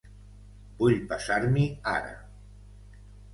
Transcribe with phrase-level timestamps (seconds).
[0.79, 2.17] Vull passar-m'hi ara.